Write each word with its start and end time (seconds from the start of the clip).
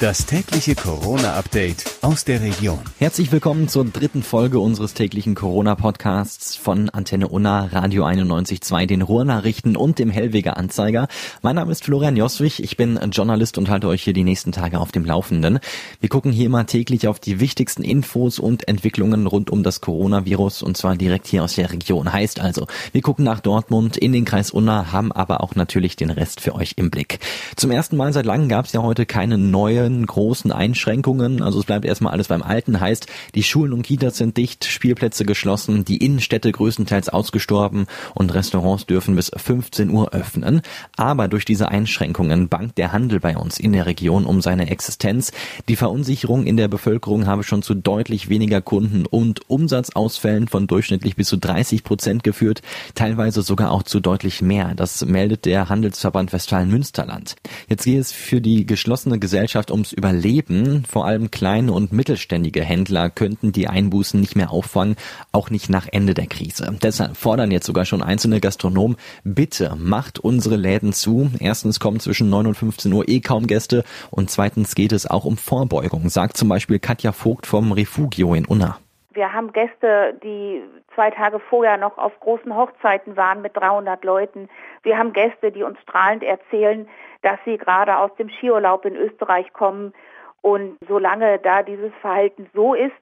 Das 0.00 0.26
tägliche 0.26 0.76
Corona-Update 0.76 1.84
aus 2.02 2.24
der 2.24 2.40
Region. 2.40 2.78
Herzlich 3.00 3.32
willkommen 3.32 3.66
zur 3.66 3.84
dritten 3.84 4.22
Folge 4.22 4.60
unseres 4.60 4.94
täglichen 4.94 5.34
Corona-Podcasts 5.34 6.54
von 6.54 6.88
Antenne 6.88 7.26
Unna, 7.26 7.64
Radio 7.72 8.04
91.2, 8.04 8.86
den 8.86 9.02
Ruhrnachrichten 9.02 9.76
und 9.76 9.98
dem 9.98 10.10
Hellweger 10.10 10.56
Anzeiger. 10.56 11.08
Mein 11.42 11.56
Name 11.56 11.72
ist 11.72 11.82
Florian 11.82 12.16
Joswig, 12.16 12.62
ich 12.62 12.76
bin 12.76 12.96
Journalist 13.10 13.58
und 13.58 13.68
halte 13.68 13.88
euch 13.88 14.04
hier 14.04 14.12
die 14.12 14.22
nächsten 14.22 14.52
Tage 14.52 14.78
auf 14.78 14.92
dem 14.92 15.04
Laufenden. 15.04 15.58
Wir 15.98 16.08
gucken 16.08 16.30
hier 16.30 16.46
immer 16.46 16.64
täglich 16.66 17.08
auf 17.08 17.18
die 17.18 17.40
wichtigsten 17.40 17.82
Infos 17.82 18.38
und 18.38 18.68
Entwicklungen 18.68 19.26
rund 19.26 19.50
um 19.50 19.64
das 19.64 19.80
Coronavirus 19.80 20.62
und 20.62 20.76
zwar 20.76 20.94
direkt 20.94 21.26
hier 21.26 21.42
aus 21.42 21.56
der 21.56 21.72
Region. 21.72 22.12
Heißt 22.12 22.38
also, 22.38 22.68
wir 22.92 23.02
gucken 23.02 23.24
nach 23.24 23.40
Dortmund 23.40 23.96
in 23.96 24.12
den 24.12 24.24
Kreis 24.24 24.52
Unna, 24.52 24.92
haben 24.92 25.10
aber 25.10 25.42
auch 25.42 25.56
natürlich 25.56 25.96
den 25.96 26.10
Rest 26.10 26.40
für 26.40 26.54
euch 26.54 26.74
im 26.76 26.88
Blick. 26.88 27.18
Zum 27.56 27.72
ersten 27.72 27.96
Mal 27.96 28.12
seit 28.12 28.26
langem 28.26 28.48
gab 28.48 28.66
es 28.66 28.72
ja 28.72 28.82
heute 28.84 29.04
keine 29.04 29.38
neue 29.38 29.87
großen 29.88 30.52
Einschränkungen. 30.52 31.42
Also 31.42 31.60
es 31.60 31.66
bleibt 31.66 31.84
erstmal 31.84 32.12
alles 32.12 32.28
beim 32.28 32.42
Alten. 32.42 32.80
Heißt, 32.80 33.06
die 33.34 33.42
Schulen 33.42 33.72
und 33.72 33.82
Kitas 33.82 34.16
sind 34.16 34.36
dicht, 34.36 34.64
Spielplätze 34.64 35.24
geschlossen, 35.24 35.84
die 35.84 35.98
Innenstädte 35.98 36.50
größtenteils 36.52 37.08
ausgestorben 37.08 37.86
und 38.14 38.34
Restaurants 38.34 38.86
dürfen 38.86 39.16
bis 39.16 39.30
15 39.34 39.90
Uhr 39.90 40.12
öffnen. 40.12 40.62
Aber 40.96 41.28
durch 41.28 41.44
diese 41.44 41.68
Einschränkungen 41.68 42.48
bangt 42.48 42.78
der 42.78 42.92
Handel 42.92 43.20
bei 43.20 43.36
uns 43.36 43.58
in 43.58 43.72
der 43.72 43.86
Region 43.86 44.24
um 44.24 44.40
seine 44.40 44.70
Existenz. 44.70 45.32
Die 45.68 45.76
Verunsicherung 45.76 46.46
in 46.46 46.56
der 46.56 46.68
Bevölkerung 46.68 47.26
habe 47.26 47.44
schon 47.44 47.62
zu 47.62 47.74
deutlich 47.74 48.28
weniger 48.28 48.60
Kunden 48.60 49.06
und 49.06 49.48
Umsatzausfällen 49.48 50.48
von 50.48 50.66
durchschnittlich 50.66 51.16
bis 51.16 51.28
zu 51.28 51.36
30 51.36 51.84
Prozent 51.84 52.24
geführt, 52.24 52.62
teilweise 52.94 53.42
sogar 53.42 53.70
auch 53.70 53.82
zu 53.82 54.00
deutlich 54.00 54.42
mehr. 54.42 54.74
Das 54.74 55.04
meldet 55.04 55.44
der 55.44 55.68
Handelsverband 55.68 56.32
Westfalen-Münsterland. 56.32 57.36
Jetzt 57.68 57.84
geht 57.84 58.00
es 58.00 58.12
für 58.12 58.40
die 58.40 58.66
geschlossene 58.66 59.18
Gesellschaft 59.18 59.70
um 59.70 59.77
ums 59.78 59.92
Überleben. 59.92 60.84
Vor 60.88 61.06
allem 61.06 61.30
kleine 61.30 61.72
und 61.72 61.92
mittelständige 61.92 62.64
Händler 62.64 63.10
könnten 63.10 63.52
die 63.52 63.68
Einbußen 63.68 64.20
nicht 64.20 64.34
mehr 64.34 64.50
auffangen, 64.50 64.96
auch 65.30 65.50
nicht 65.50 65.70
nach 65.70 65.86
Ende 65.90 66.14
der 66.14 66.26
Krise. 66.26 66.76
Deshalb 66.82 67.16
fordern 67.16 67.52
jetzt 67.52 67.66
sogar 67.66 67.84
schon 67.84 68.02
einzelne 68.02 68.40
Gastronomen, 68.40 68.96
bitte 69.22 69.76
macht 69.78 70.18
unsere 70.18 70.56
Läden 70.56 70.92
zu. 70.92 71.30
Erstens 71.38 71.78
kommen 71.78 72.00
zwischen 72.00 72.28
9 72.28 72.48
und 72.48 72.56
15 72.56 72.92
Uhr 72.92 73.08
eh 73.08 73.20
kaum 73.20 73.46
Gäste 73.46 73.84
und 74.10 74.30
zweitens 74.30 74.74
geht 74.74 74.92
es 74.92 75.06
auch 75.06 75.24
um 75.24 75.36
Vorbeugung, 75.36 76.08
sagt 76.08 76.36
zum 76.36 76.48
Beispiel 76.48 76.80
Katja 76.80 77.12
Vogt 77.12 77.46
vom 77.46 77.70
Refugio 77.72 78.34
in 78.34 78.44
Unna. 78.46 78.78
Wir 79.18 79.32
haben 79.32 79.52
Gäste, 79.52 80.16
die 80.22 80.62
zwei 80.94 81.10
Tage 81.10 81.40
vorher 81.40 81.76
noch 81.76 81.98
auf 81.98 82.12
großen 82.20 82.54
Hochzeiten 82.54 83.16
waren 83.16 83.42
mit 83.42 83.56
300 83.56 84.04
Leuten. 84.04 84.48
Wir 84.84 84.96
haben 84.96 85.12
Gäste, 85.12 85.50
die 85.50 85.64
uns 85.64 85.76
strahlend 85.80 86.22
erzählen, 86.22 86.88
dass 87.22 87.36
sie 87.44 87.58
gerade 87.58 87.98
aus 87.98 88.14
dem 88.14 88.30
Skiurlaub 88.30 88.84
in 88.84 88.94
Österreich 88.94 89.52
kommen. 89.52 89.92
Und 90.40 90.78
solange 90.86 91.40
da 91.40 91.64
dieses 91.64 91.92
Verhalten 92.00 92.48
so 92.54 92.74
ist, 92.74 92.94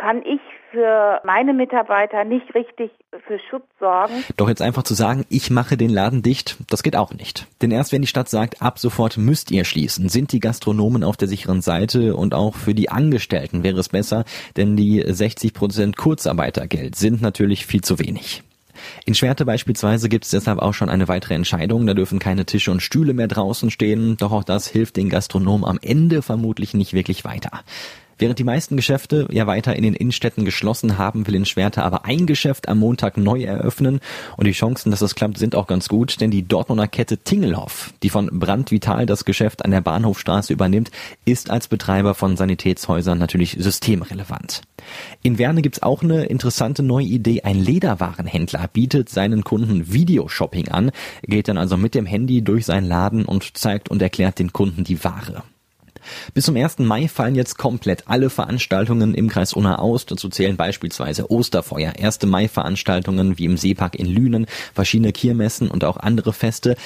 kann 0.00 0.22
ich 0.22 0.40
für 0.70 1.20
meine 1.24 1.52
Mitarbeiter 1.52 2.24
nicht 2.24 2.54
richtig 2.54 2.90
für 3.26 3.38
Schutz 3.50 3.64
sorgen. 3.78 4.24
Doch 4.36 4.48
jetzt 4.48 4.62
einfach 4.62 4.82
zu 4.82 4.94
sagen, 4.94 5.26
ich 5.28 5.50
mache 5.50 5.76
den 5.76 5.90
Laden 5.90 6.22
dicht, 6.22 6.56
das 6.70 6.82
geht 6.82 6.96
auch 6.96 7.12
nicht. 7.12 7.46
Denn 7.60 7.70
erst 7.70 7.92
wenn 7.92 8.00
die 8.00 8.08
Stadt 8.08 8.28
sagt, 8.28 8.62
ab 8.62 8.78
sofort 8.78 9.18
müsst 9.18 9.50
ihr 9.50 9.64
schließen, 9.64 10.08
sind 10.08 10.32
die 10.32 10.40
Gastronomen 10.40 11.04
auf 11.04 11.16
der 11.16 11.28
sicheren 11.28 11.60
Seite 11.60 12.16
und 12.16 12.34
auch 12.34 12.54
für 12.54 12.74
die 12.74 12.88
Angestellten 12.88 13.62
wäre 13.62 13.78
es 13.78 13.90
besser, 13.90 14.24
denn 14.56 14.76
die 14.76 15.04
60 15.06 15.52
Prozent 15.52 15.96
Kurzarbeitergeld 15.96 16.96
sind 16.96 17.20
natürlich 17.20 17.66
viel 17.66 17.82
zu 17.82 17.98
wenig. 17.98 18.42
In 19.04 19.14
Schwerte 19.14 19.44
beispielsweise 19.44 20.08
gibt 20.08 20.24
es 20.24 20.30
deshalb 20.30 20.60
auch 20.60 20.72
schon 20.72 20.88
eine 20.88 21.08
weitere 21.08 21.34
Entscheidung. 21.34 21.86
Da 21.86 21.92
dürfen 21.92 22.18
keine 22.18 22.46
Tische 22.46 22.70
und 22.70 22.80
Stühle 22.80 23.12
mehr 23.12 23.28
draußen 23.28 23.70
stehen. 23.70 24.16
Doch 24.16 24.32
auch 24.32 24.44
das 24.44 24.68
hilft 24.68 24.96
den 24.96 25.10
Gastronomen 25.10 25.66
am 25.66 25.78
Ende 25.82 26.22
vermutlich 26.22 26.72
nicht 26.72 26.94
wirklich 26.94 27.24
weiter. 27.24 27.60
Während 28.20 28.38
die 28.38 28.44
meisten 28.44 28.76
Geschäfte 28.76 29.26
ja 29.30 29.46
weiter 29.46 29.74
in 29.74 29.82
den 29.82 29.94
Innenstädten 29.94 30.44
geschlossen 30.44 30.98
haben, 30.98 31.26
will 31.26 31.34
in 31.34 31.46
Schwerte 31.46 31.82
aber 31.82 32.04
ein 32.04 32.26
Geschäft 32.26 32.68
am 32.68 32.78
Montag 32.78 33.16
neu 33.16 33.42
eröffnen. 33.42 34.00
Und 34.36 34.46
die 34.46 34.52
Chancen, 34.52 34.90
dass 34.90 35.00
das 35.00 35.14
klappt, 35.14 35.38
sind 35.38 35.54
auch 35.54 35.66
ganz 35.66 35.88
gut, 35.88 36.20
denn 36.20 36.30
die 36.30 36.46
Dortmunder 36.46 36.86
Kette 36.86 37.16
Tingelhoff, 37.16 37.94
die 38.02 38.10
von 38.10 38.28
Brandvital 38.30 39.06
das 39.06 39.24
Geschäft 39.24 39.64
an 39.64 39.70
der 39.70 39.80
Bahnhofstraße 39.80 40.52
übernimmt, 40.52 40.90
ist 41.24 41.48
als 41.48 41.66
Betreiber 41.66 42.14
von 42.14 42.36
Sanitätshäusern 42.36 43.16
natürlich 43.18 43.56
systemrelevant. 43.58 44.60
In 45.22 45.38
Werne 45.38 45.62
gibt's 45.62 45.82
auch 45.82 46.02
eine 46.02 46.26
interessante 46.26 46.82
neue 46.82 47.06
Idee. 47.06 47.40
Ein 47.44 47.58
Lederwarenhändler 47.58 48.68
bietet 48.70 49.08
seinen 49.08 49.44
Kunden 49.44 49.94
Videoshopping 49.94 50.68
an, 50.68 50.90
geht 51.22 51.48
dann 51.48 51.56
also 51.56 51.78
mit 51.78 51.94
dem 51.94 52.04
Handy 52.04 52.42
durch 52.42 52.66
seinen 52.66 52.86
Laden 52.86 53.24
und 53.24 53.56
zeigt 53.56 53.88
und 53.88 54.02
erklärt 54.02 54.38
den 54.38 54.52
Kunden 54.52 54.84
die 54.84 55.02
Ware. 55.02 55.42
Bis 56.34 56.44
zum 56.46 56.56
1. 56.56 56.78
Mai 56.78 57.08
fallen 57.08 57.34
jetzt 57.34 57.58
komplett 57.58 58.08
alle 58.08 58.30
Veranstaltungen 58.30 59.14
im 59.14 59.28
Kreis 59.28 59.52
Unna 59.52 59.78
aus. 59.78 60.06
Dazu 60.06 60.28
zählen 60.28 60.56
beispielsweise 60.56 61.30
Osterfeuer, 61.30 61.92
1. 62.00 62.22
Mai-Veranstaltungen 62.22 63.38
wie 63.38 63.44
im 63.44 63.56
Seepark 63.56 63.94
in 63.94 64.06
Lünen, 64.06 64.46
verschiedene 64.74 65.12
Kirmessen 65.12 65.70
und 65.70 65.84
auch 65.84 65.96
andere 65.96 66.32
Feste. 66.32 66.76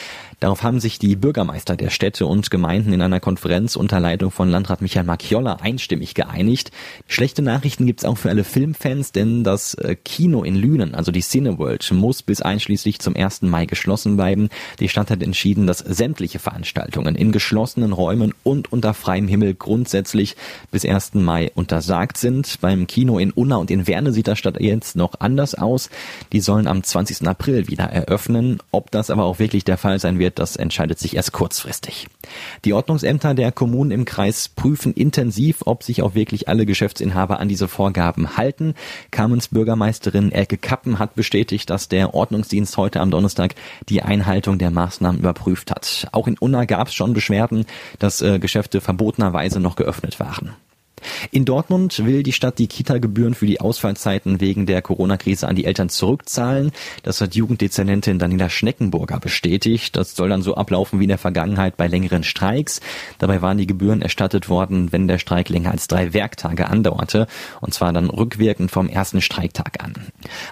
Darauf 0.40 0.62
haben 0.62 0.80
sich 0.80 0.98
die 0.98 1.16
Bürgermeister 1.16 1.76
der 1.76 1.90
Städte 1.90 2.26
und 2.26 2.50
Gemeinden 2.50 2.92
in 2.92 3.00
einer 3.00 3.20
Konferenz 3.20 3.76
unter 3.76 4.00
Leitung 4.00 4.30
von 4.30 4.50
Landrat 4.50 4.82
Michael 4.82 5.06
Macchiolla 5.06 5.54
einstimmig 5.62 6.14
geeinigt. 6.14 6.70
Schlechte 7.08 7.42
Nachrichten 7.42 7.86
gibt's 7.86 8.04
auch 8.04 8.18
für 8.18 8.30
alle 8.30 8.44
Filmfans, 8.44 9.12
denn 9.12 9.44
das 9.44 9.74
äh, 9.74 9.96
Kino 9.96 10.42
in 10.42 10.56
Lünen, 10.56 10.94
also 10.94 11.12
die 11.12 11.22
Cineworld, 11.22 11.90
muss 11.92 12.22
bis 12.22 12.42
einschließlich 12.42 12.98
zum 12.98 13.16
1. 13.16 13.42
Mai 13.42 13.66
geschlossen 13.66 14.16
bleiben. 14.16 14.48
Die 14.80 14.88
Stadt 14.88 15.10
hat 15.10 15.22
entschieden, 15.22 15.66
dass 15.66 15.78
sämtliche 15.78 16.38
Veranstaltungen 16.38 17.14
in 17.14 17.32
geschlossenen 17.32 17.92
Räumen 17.92 18.34
und 18.42 18.72
unter 18.72 18.94
freiem 19.04 19.28
Himmel 19.28 19.52
grundsätzlich 19.52 20.34
bis 20.70 20.86
1. 20.86 21.12
Mai 21.12 21.50
untersagt 21.54 22.16
sind. 22.16 22.58
Beim 22.62 22.86
Kino 22.86 23.18
in 23.18 23.32
Unna 23.32 23.56
und 23.56 23.70
in 23.70 23.86
Werne 23.86 24.14
sieht 24.14 24.28
das 24.28 24.38
Stadt 24.38 24.58
jetzt 24.60 24.96
noch 24.96 25.20
anders 25.20 25.54
aus. 25.54 25.90
Die 26.32 26.40
sollen 26.40 26.66
am 26.66 26.82
20. 26.82 27.28
April 27.28 27.68
wieder 27.68 27.84
eröffnen. 27.84 28.60
Ob 28.70 28.90
das 28.90 29.10
aber 29.10 29.24
auch 29.24 29.38
wirklich 29.38 29.62
der 29.64 29.76
Fall 29.76 29.98
sein 29.98 30.18
wird, 30.18 30.38
das 30.38 30.56
entscheidet 30.56 30.98
sich 30.98 31.16
erst 31.16 31.32
kurzfristig. 31.32 32.06
Die 32.64 32.72
Ordnungsämter 32.72 33.34
der 33.34 33.52
Kommunen 33.52 33.90
im 33.90 34.06
Kreis 34.06 34.48
prüfen 34.48 34.94
intensiv, 34.94 35.58
ob 35.66 35.82
sich 35.82 36.00
auch 36.00 36.14
wirklich 36.14 36.48
alle 36.48 36.64
Geschäftsinhaber 36.64 37.40
an 37.40 37.48
diese 37.48 37.68
Vorgaben 37.68 38.38
halten. 38.38 38.74
Kamensbürgermeisterin 39.10 40.32
Elke 40.32 40.56
Kappen 40.56 40.98
hat 40.98 41.14
bestätigt, 41.14 41.68
dass 41.68 41.88
der 41.88 42.14
Ordnungsdienst 42.14 42.78
heute 42.78 43.00
am 43.00 43.10
Donnerstag 43.10 43.54
die 43.90 44.00
Einhaltung 44.00 44.58
der 44.58 44.70
Maßnahmen 44.70 45.20
überprüft 45.20 45.70
hat. 45.70 46.08
Auch 46.12 46.26
in 46.26 46.38
Unna 46.38 46.64
gab 46.64 46.88
es 46.88 46.94
schon 46.94 47.12
Beschwerden, 47.12 47.66
dass 47.98 48.22
äh, 48.22 48.38
Geschäfte 48.38 48.80
verbotenerweise 48.96 49.60
noch 49.60 49.76
geöffnet 49.76 50.20
waren. 50.20 50.54
In 51.30 51.44
Dortmund 51.44 52.04
will 52.04 52.22
die 52.22 52.32
Stadt 52.32 52.58
die 52.58 52.66
Kita-Gebühren 52.66 53.34
für 53.34 53.46
die 53.46 53.60
Ausfallzeiten 53.60 54.40
wegen 54.40 54.66
der 54.66 54.82
Corona-Krise 54.82 55.48
an 55.48 55.56
die 55.56 55.64
Eltern 55.64 55.88
zurückzahlen. 55.88 56.72
Das 57.02 57.20
hat 57.20 57.34
Jugenddezernentin 57.34 58.18
Daniela 58.18 58.48
Schneckenburger 58.48 59.20
bestätigt. 59.20 59.96
Das 59.96 60.16
soll 60.16 60.28
dann 60.28 60.42
so 60.42 60.54
ablaufen 60.54 61.00
wie 61.00 61.04
in 61.04 61.08
der 61.08 61.18
Vergangenheit 61.18 61.76
bei 61.76 61.86
längeren 61.86 62.24
Streiks. 62.24 62.80
Dabei 63.18 63.42
waren 63.42 63.58
die 63.58 63.66
Gebühren 63.66 64.02
erstattet 64.02 64.48
worden, 64.48 64.92
wenn 64.92 65.08
der 65.08 65.18
Streik 65.18 65.48
länger 65.48 65.72
als 65.72 65.88
drei 65.88 66.12
Werktage 66.12 66.68
andauerte. 66.68 67.26
Und 67.60 67.74
zwar 67.74 67.92
dann 67.92 68.10
rückwirkend 68.10 68.70
vom 68.70 68.88
ersten 68.88 69.20
Streiktag 69.20 69.82
an. 69.82 69.94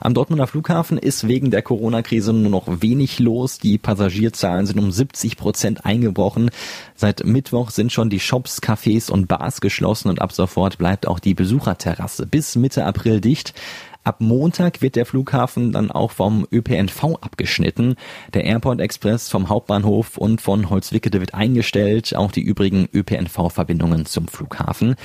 Am 0.01 0.15
Dortmunder 0.15 0.47
Flughafen 0.47 0.99
ist 0.99 1.29
wegen 1.29 1.51
der 1.51 1.63
Corona-Krise 1.63 2.33
nur 2.33 2.51
noch 2.51 2.83
wenig 2.83 3.19
los. 3.19 3.59
Die 3.59 3.79
Passagierzahlen 3.79 4.67
sind 4.67 4.79
um 4.79 4.91
70 4.91 5.37
Prozent 5.37 5.85
eingebrochen. 5.85 6.51
Seit 6.95 7.25
Mittwoch 7.25 7.71
sind 7.71 7.93
schon 7.93 8.11
die 8.11 8.21
Shops, 8.21 8.63
Cafés 8.63 9.11
und 9.11 9.29
Bars 9.29 9.61
geschlossen 9.61 10.09
und 10.09 10.21
ab 10.21 10.33
sofort 10.43 10.77
bleibt 10.77 11.07
auch 11.07 11.21
die 11.21 11.35
Besucherterrasse 11.35 12.27
bis 12.27 12.57
Mitte 12.57 12.85
April 12.85 13.21
dicht. 13.21 13.55
Ab 14.03 14.17
Montag 14.19 14.83
wird 14.83 14.97
der 14.97 15.07
Flughafen 15.07 15.71
dann 15.71 15.93
auch 15.93 16.11
vom 16.11 16.49
ÖPNV 16.51 17.19
abgeschnitten. 17.21 17.95
Der 18.35 18.45
Airport 18.45 18.81
Express 18.81 19.29
vom 19.29 19.49
Hauptbahnhof 19.49 20.19
und 20.19 20.41
von 20.41 20.69
Holzwickede 20.69 21.21
wird 21.21 21.35
eingestellt, 21.35 22.17
auch 22.17 22.33
die 22.33 22.41
übrigen 22.43 22.89
ÖPNV-Verbindungen 22.93 24.05
zum 24.05 24.27
Flughafen. 24.27 24.97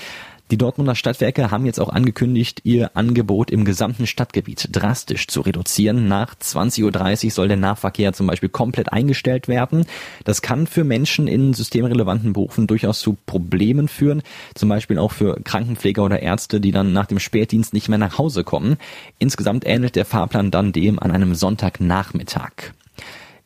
Die 0.50 0.58
Dortmunder 0.58 0.96
Stadtwerke 0.96 1.52
haben 1.52 1.66
jetzt 1.66 1.80
auch 1.80 1.90
angekündigt, 1.90 2.62
ihr 2.64 2.96
Angebot 2.96 3.52
im 3.52 3.66
gesamten 3.66 4.08
Stadtgebiet 4.08 4.70
drastisch 4.72 5.28
zu 5.28 5.42
reduzieren. 5.42 6.08
Nach 6.08 6.36
20.30 6.36 7.26
Uhr 7.26 7.32
soll 7.32 7.48
der 7.50 7.58
Nahverkehr 7.58 8.14
zum 8.14 8.28
Beispiel 8.28 8.48
komplett 8.48 8.94
eingestellt 8.94 9.50
werden. 9.50 9.86
Das 10.24 10.42
kann 10.42 10.66
für 10.66 10.86
Menschen 10.86 11.28
in 11.28 11.54
systemrelevanten 11.54 12.32
Berufen 12.32 12.66
durchaus 12.66 13.02
zu 13.02 13.18
Problemen 13.26 13.90
führen. 13.90 14.24
Zum 14.56 14.70
Beispiel 14.70 15.00
auch 15.00 15.12
für 15.12 15.38
Krankenpfleger 15.44 16.02
oder 16.02 16.22
Ärzte, 16.22 16.62
die 16.62 16.72
dann 16.72 16.94
nach 16.94 17.08
dem 17.08 17.20
Spätdienst 17.20 17.74
nicht 17.74 17.90
mehr 17.90 17.98
nach 17.98 18.18
Hause 18.18 18.46
kommen. 18.46 18.78
Insgesamt 19.20 19.68
ähnelt 19.68 19.98
der 19.98 20.06
Fahrplan 20.06 20.50
dann 20.50 20.72
dem 20.72 20.98
an 20.98 21.12
einem 21.12 21.36
Sonntagnachmittag. 21.36 22.72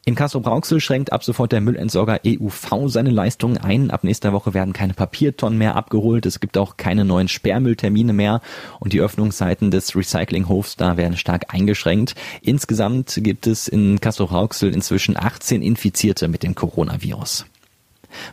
In 0.03 0.15
Kassel-Brauxel 0.15 0.79
schränkt 0.79 1.13
ab 1.13 1.23
sofort 1.23 1.51
der 1.51 1.61
Müllentsorger 1.61 2.21
EUV 2.25 2.87
seine 2.87 3.11
Leistungen 3.11 3.59
ein. 3.59 3.91
Ab 3.91 4.03
nächster 4.03 4.33
Woche 4.33 4.55
werden 4.55 4.73
keine 4.73 4.95
Papiertonnen 4.95 5.59
mehr 5.59 5.75
abgeholt. 5.75 6.25
Es 6.25 6.39
gibt 6.39 6.57
auch 6.57 6.75
keine 6.75 7.05
neuen 7.05 7.27
Sperrmülltermine 7.27 8.11
mehr. 8.11 8.41
Und 8.79 8.93
die 8.93 8.99
Öffnungszeiten 8.99 9.69
des 9.69 9.95
Recyclinghofs 9.95 10.75
da 10.75 10.97
werden 10.97 11.17
stark 11.17 11.53
eingeschränkt. 11.53 12.15
Insgesamt 12.41 13.19
gibt 13.21 13.45
es 13.45 13.67
in 13.67 14.01
Kassel-Brauxel 14.01 14.73
inzwischen 14.73 15.17
18 15.17 15.61
Infizierte 15.61 16.27
mit 16.27 16.41
dem 16.41 16.55
Coronavirus. 16.55 17.45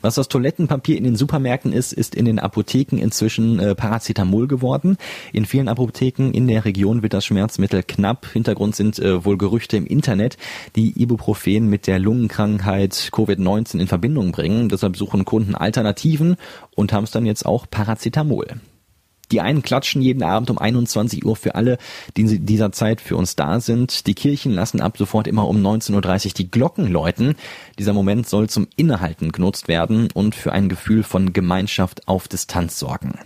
Was 0.00 0.14
das 0.16 0.28
Toilettenpapier 0.28 0.96
in 0.96 1.04
den 1.04 1.16
Supermärkten 1.16 1.72
ist, 1.72 1.92
ist 1.92 2.14
in 2.14 2.24
den 2.24 2.38
Apotheken 2.38 2.98
inzwischen 2.98 3.58
äh, 3.58 3.74
Paracetamol 3.74 4.48
geworden. 4.48 4.96
In 5.32 5.44
vielen 5.44 5.68
Apotheken 5.68 6.30
in 6.32 6.48
der 6.48 6.64
Region 6.64 7.02
wird 7.02 7.14
das 7.14 7.24
Schmerzmittel 7.24 7.82
knapp. 7.82 8.26
Hintergrund 8.26 8.76
sind 8.76 8.98
äh, 8.98 9.24
wohl 9.24 9.38
Gerüchte 9.38 9.76
im 9.76 9.86
Internet, 9.86 10.36
die 10.76 11.00
Ibuprofen 11.00 11.68
mit 11.68 11.86
der 11.86 11.98
Lungenkrankheit 11.98 12.92
Covid-19 13.12 13.80
in 13.80 13.86
Verbindung 13.86 14.32
bringen. 14.32 14.68
Deshalb 14.68 14.96
suchen 14.96 15.24
Kunden 15.24 15.54
Alternativen 15.54 16.36
und 16.74 16.92
haben 16.92 17.04
es 17.04 17.10
dann 17.10 17.26
jetzt 17.26 17.46
auch 17.46 17.66
Paracetamol. 17.70 18.46
Die 19.32 19.40
einen 19.40 19.62
klatschen 19.62 20.02
jeden 20.02 20.22
Abend 20.22 20.50
um 20.50 20.58
21 20.58 21.24
Uhr 21.24 21.36
für 21.36 21.54
alle, 21.54 21.78
die 22.16 22.22
in 22.22 22.46
dieser 22.46 22.72
Zeit 22.72 23.00
für 23.00 23.16
uns 23.16 23.36
da 23.36 23.60
sind. 23.60 24.06
Die 24.06 24.14
Kirchen 24.14 24.52
lassen 24.52 24.80
ab 24.80 24.96
sofort 24.96 25.26
immer 25.26 25.48
um 25.48 25.56
19.30 25.64 26.26
Uhr 26.26 26.32
die 26.34 26.50
Glocken 26.50 26.86
läuten. 26.86 27.34
Dieser 27.78 27.92
Moment 27.92 28.28
soll 28.28 28.48
zum 28.48 28.68
Innehalten 28.76 29.32
genutzt 29.32 29.68
werden 29.68 30.08
und 30.14 30.34
für 30.34 30.52
ein 30.52 30.68
Gefühl 30.68 31.02
von 31.02 31.32
Gemeinschaft 31.32 32.08
auf 32.08 32.28
Distanz 32.28 32.78
sorgen. 32.78 33.18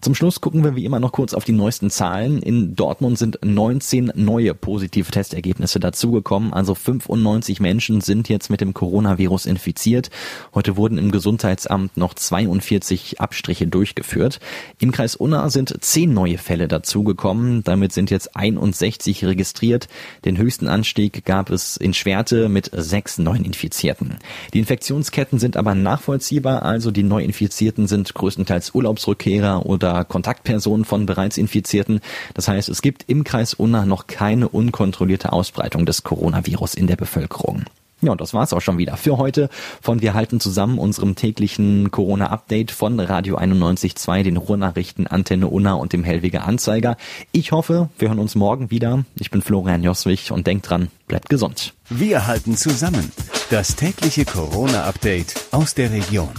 Zum 0.00 0.14
Schluss 0.14 0.40
gucken 0.40 0.64
wir 0.64 0.76
wie 0.76 0.84
immer 0.84 1.00
noch 1.00 1.12
kurz 1.12 1.34
auf 1.34 1.44
die 1.44 1.52
neuesten 1.52 1.90
Zahlen. 1.90 2.42
In 2.42 2.74
Dortmund 2.76 3.18
sind 3.18 3.38
19 3.44 4.12
neue 4.14 4.54
positive 4.54 5.10
Testergebnisse 5.10 5.80
dazugekommen. 5.80 6.52
Also 6.52 6.74
95 6.74 7.60
Menschen 7.60 8.00
sind 8.00 8.28
jetzt 8.28 8.50
mit 8.50 8.60
dem 8.60 8.74
Coronavirus 8.74 9.46
infiziert. 9.46 10.10
Heute 10.54 10.76
wurden 10.76 10.98
im 10.98 11.10
Gesundheitsamt 11.10 11.96
noch 11.96 12.14
42 12.14 13.20
Abstriche 13.20 13.66
durchgeführt. 13.66 14.40
Im 14.78 14.92
Kreis 14.92 15.16
Unna 15.16 15.50
sind 15.50 15.76
10 15.78 16.12
neue 16.12 16.38
Fälle 16.38 16.68
dazugekommen. 16.68 17.62
Damit 17.64 17.92
sind 17.92 18.10
jetzt 18.10 18.36
61 18.36 19.24
registriert. 19.24 19.88
Den 20.24 20.38
höchsten 20.38 20.68
Anstieg 20.68 21.24
gab 21.24 21.50
es 21.50 21.76
in 21.76 21.94
Schwerte 21.94 22.48
mit 22.48 22.70
sechs 22.72 23.18
neuen 23.18 23.44
Infizierten. 23.44 24.16
Die 24.54 24.58
Infektionsketten 24.58 25.38
sind 25.38 25.56
aber 25.56 25.74
nachvollziehbar. 25.74 26.62
Also 26.62 26.90
die 26.90 27.02
Neuinfizierten 27.02 27.86
sind 27.86 28.14
größtenteils 28.14 28.74
Urlaubsrückkehrer 28.74 29.65
oder 29.66 30.04
Kontaktpersonen 30.04 30.84
von 30.84 31.06
bereits 31.06 31.36
Infizierten. 31.36 32.00
Das 32.34 32.48
heißt, 32.48 32.68
es 32.68 32.82
gibt 32.82 33.04
im 33.08 33.24
Kreis 33.24 33.54
Unna 33.54 33.84
noch 33.84 34.06
keine 34.06 34.48
unkontrollierte 34.48 35.32
Ausbreitung 35.32 35.84
des 35.84 36.02
Coronavirus 36.02 36.74
in 36.74 36.86
der 36.86 36.96
Bevölkerung. 36.96 37.64
Ja, 38.02 38.12
und 38.12 38.20
das 38.20 38.34
war's 38.34 38.52
auch 38.52 38.60
schon 38.60 38.76
wieder 38.76 38.96
für 38.98 39.16
heute 39.16 39.48
von 39.80 40.02
Wir 40.02 40.12
halten 40.12 40.38
zusammen 40.38 40.78
unserem 40.78 41.14
täglichen 41.14 41.90
Corona-Update 41.90 42.70
von 42.70 43.00
Radio 43.00 43.38
91.2, 43.38 44.22
den 44.22 44.36
Ruhrnachrichten, 44.36 45.06
Antenne 45.06 45.48
Unna 45.48 45.74
und 45.74 45.94
dem 45.94 46.04
Hellwiger 46.04 46.46
Anzeiger. 46.46 46.98
Ich 47.32 47.52
hoffe, 47.52 47.88
wir 47.98 48.08
hören 48.08 48.18
uns 48.18 48.34
morgen 48.34 48.70
wieder. 48.70 49.04
Ich 49.18 49.30
bin 49.30 49.40
Florian 49.40 49.82
Joswig 49.82 50.30
und 50.30 50.46
denkt 50.46 50.68
dran, 50.68 50.88
bleibt 51.08 51.30
gesund. 51.30 51.72
Wir 51.88 52.26
halten 52.26 52.56
zusammen. 52.56 53.10
Das 53.50 53.76
tägliche 53.76 54.26
Corona-Update 54.26 55.34
aus 55.52 55.74
der 55.74 55.90
Region. 55.90 56.30